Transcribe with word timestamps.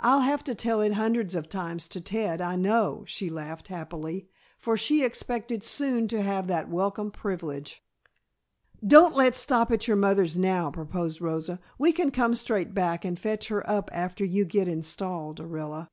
"I'll 0.00 0.22
have 0.22 0.42
to 0.44 0.54
tell 0.54 0.80
it 0.80 0.94
hundreds 0.94 1.34
of 1.34 1.46
times 1.50 1.88
to 1.88 2.00
Ted, 2.00 2.40
I 2.40 2.56
know," 2.56 3.04
she 3.06 3.28
laughed 3.28 3.68
happily, 3.68 4.26
for 4.58 4.78
she 4.78 5.04
expected 5.04 5.62
soon 5.62 6.08
to 6.08 6.22
have 6.22 6.46
that 6.46 6.70
welcome 6.70 7.10
privilege. 7.10 7.82
"Don't 8.82 9.14
let's 9.14 9.38
stop 9.38 9.70
at 9.70 9.86
your 9.86 9.98
mother's 9.98 10.38
now," 10.38 10.70
proposed 10.70 11.20
Rosa. 11.20 11.60
"We 11.78 11.92
can 11.92 12.12
come 12.12 12.34
straight 12.34 12.72
back 12.72 13.04
and 13.04 13.18
fetch 13.18 13.48
her 13.48 13.62
up 13.68 13.90
after 13.92 14.24
you 14.24 14.46
get 14.46 14.68
installed, 14.68 15.38
Orilla. 15.38 15.88